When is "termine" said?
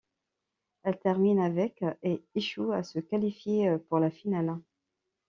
0.97-1.37